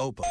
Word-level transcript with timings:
open. 0.00 0.24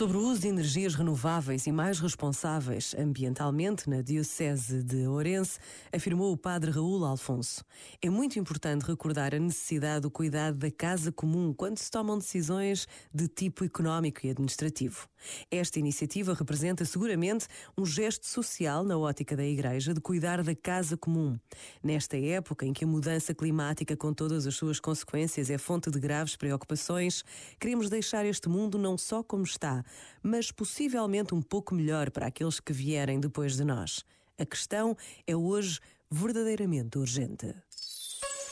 Sobre 0.00 0.16
o 0.16 0.22
uso 0.22 0.40
de 0.40 0.48
energias 0.48 0.94
renováveis 0.94 1.66
e 1.66 1.72
mais 1.72 2.00
responsáveis 2.00 2.94
ambientalmente 2.98 3.90
na 3.90 4.00
Diocese 4.00 4.82
de 4.82 5.06
Ourense, 5.06 5.58
afirmou 5.92 6.32
o 6.32 6.38
padre 6.38 6.70
Raul 6.70 7.04
Alfonso. 7.04 7.62
É 8.00 8.08
muito 8.08 8.38
importante 8.38 8.86
recordar 8.86 9.34
a 9.34 9.38
necessidade 9.38 10.00
do 10.00 10.10
cuidado 10.10 10.56
da 10.56 10.70
casa 10.70 11.12
comum 11.12 11.52
quando 11.52 11.76
se 11.76 11.90
tomam 11.90 12.16
decisões 12.16 12.88
de 13.12 13.28
tipo 13.28 13.62
económico 13.62 14.24
e 14.24 14.30
administrativo. 14.30 15.06
Esta 15.50 15.78
iniciativa 15.78 16.32
representa 16.32 16.82
seguramente 16.86 17.46
um 17.76 17.84
gesto 17.84 18.26
social 18.26 18.82
na 18.82 18.96
ótica 18.96 19.36
da 19.36 19.44
Igreja 19.44 19.92
de 19.92 20.00
cuidar 20.00 20.42
da 20.42 20.54
casa 20.54 20.96
comum. 20.96 21.38
Nesta 21.82 22.16
época 22.16 22.64
em 22.64 22.72
que 22.72 22.84
a 22.84 22.88
mudança 22.88 23.34
climática, 23.34 23.94
com 23.94 24.14
todas 24.14 24.46
as 24.46 24.54
suas 24.54 24.80
consequências, 24.80 25.50
é 25.50 25.58
fonte 25.58 25.90
de 25.90 26.00
graves 26.00 26.36
preocupações, 26.36 27.22
queremos 27.58 27.90
deixar 27.90 28.24
este 28.24 28.48
mundo 28.48 28.78
não 28.78 28.96
só 28.96 29.22
como 29.22 29.44
está, 29.44 29.84
mas 30.22 30.50
possivelmente 30.50 31.34
um 31.34 31.42
pouco 31.42 31.74
melhor 31.74 32.10
para 32.10 32.26
aqueles 32.26 32.60
que 32.60 32.72
vierem 32.72 33.20
depois 33.20 33.56
de 33.56 33.64
nós. 33.64 34.04
A 34.38 34.46
questão 34.46 34.96
é 35.26 35.36
hoje 35.36 35.80
verdadeiramente 36.10 36.98
urgente. 36.98 37.54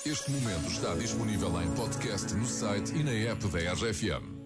Este 0.07 0.31
momento 0.31 0.71
está 0.71 0.95
disponível 0.95 1.51
em 1.61 1.71
podcast 1.75 2.33
no 2.35 2.47
site 2.47 2.95
e 2.95 3.03
na 3.03 3.13
app 3.31 3.47
da 3.49 3.73
RFM. 3.73 4.39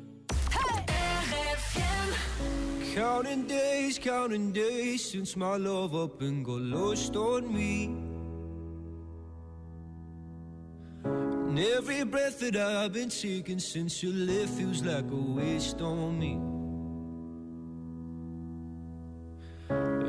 Counting 2.94 3.46
days, 3.46 3.98
counting 3.98 4.52
days 4.52 5.00
since 5.02 5.36
my 5.38 5.56
love 5.56 5.94
up 5.94 6.22
and 6.22 6.44
got 6.44 6.60
lost 6.60 7.16
on 7.16 7.52
me. 7.52 7.86
And 11.04 11.58
every 11.58 12.04
breath 12.04 12.40
that 12.40 12.56
I've 12.56 12.92
been 12.92 13.08
taking 13.08 13.58
since 13.58 14.02
you 14.02 14.12
left 14.12 14.54
feels 14.58 14.82
like 14.82 15.10
a 15.10 15.14
waste 15.14 15.80
on 15.80 16.18
me. 16.18 16.61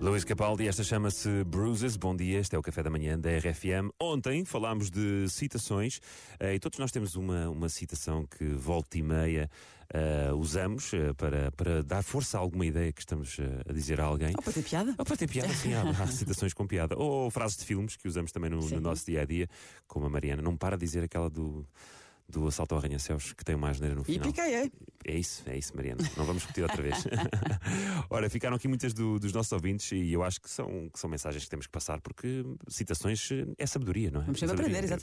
Luís 0.00 0.22
Capaldi, 0.24 0.68
esta 0.68 0.84
chama-se 0.84 1.42
Bruises. 1.44 1.96
Bom 1.96 2.14
dia, 2.14 2.38
este 2.38 2.54
é 2.54 2.58
o 2.58 2.62
Café 2.62 2.82
da 2.82 2.90
Manhã 2.90 3.18
da 3.18 3.30
RFM. 3.30 3.90
Ontem 4.00 4.44
falámos 4.44 4.90
de 4.90 5.28
citações 5.28 6.00
eh, 6.38 6.54
e 6.54 6.60
todos 6.60 6.78
nós 6.78 6.92
temos 6.92 7.16
uma, 7.16 7.48
uma 7.50 7.68
citação 7.68 8.24
que 8.24 8.44
volta 8.44 8.96
e 8.96 9.02
meia 9.02 9.50
eh, 9.90 10.30
usamos 10.34 10.92
eh, 10.92 11.14
para, 11.14 11.50
para 11.52 11.82
dar 11.82 12.02
força 12.02 12.36
a 12.36 12.40
alguma 12.40 12.66
ideia 12.66 12.92
que 12.92 13.00
estamos 13.00 13.38
eh, 13.38 13.62
a 13.66 13.72
dizer 13.72 14.00
a 14.00 14.04
alguém. 14.04 14.34
Ou 14.36 14.42
para 14.42 14.52
ter 14.52 14.62
piada? 14.62 14.94
Ou 14.98 15.04
para 15.04 15.16
ter 15.16 15.28
piada, 15.28 15.48
sim, 15.54 15.72
há, 15.72 15.82
há 15.82 16.06
citações 16.12 16.52
com 16.52 16.66
piada. 16.66 16.94
Ou 16.98 17.30
frases 17.30 17.56
de 17.56 17.64
filmes 17.64 17.96
que 17.96 18.06
usamos 18.06 18.30
também 18.30 18.50
no, 18.50 18.60
no 18.60 18.80
nosso 18.80 19.06
dia 19.06 19.22
a 19.22 19.24
dia, 19.24 19.48
como 19.86 20.04
a 20.04 20.10
Mariana. 20.10 20.42
Não 20.42 20.56
para 20.56 20.76
de 20.76 20.84
dizer 20.84 21.02
aquela 21.02 21.30
do. 21.30 21.66
Do 22.30 22.46
assalto 22.46 22.74
ao 22.74 22.80
arranha-céus 22.80 23.32
que 23.32 23.42
tem 23.42 23.54
uma 23.54 23.70
asneira 23.70 23.94
no 23.94 24.02
E 24.02 24.04
final. 24.04 24.26
piquei, 24.28 24.70
É 25.06 25.16
isso, 25.16 25.42
é 25.46 25.56
isso, 25.56 25.74
Mariana. 25.74 26.02
Não 26.14 26.26
vamos 26.26 26.42
repetir 26.42 26.62
outra 26.62 26.82
vez. 26.82 27.04
Ora, 28.10 28.28
ficaram 28.28 28.54
aqui 28.56 28.68
muitas 28.68 28.92
do- 28.92 29.18
dos 29.18 29.32
nossos 29.32 29.50
ouvintes 29.52 29.90
e 29.92 30.12
eu 30.12 30.22
acho 30.22 30.38
que 30.40 30.50
são, 30.50 30.90
que 30.92 30.98
são 30.98 31.08
mensagens 31.08 31.42
que 31.44 31.48
temos 31.48 31.66
que 31.66 31.72
passar 31.72 32.00
porque 32.02 32.44
citações 32.68 33.28
é 33.56 33.66
sabedoria, 33.66 34.10
não 34.10 34.20
é? 34.20 34.24
Vamos 34.24 34.40
sempre 34.40 34.56
aprender, 34.56 34.84
exatamente. 34.84 35.00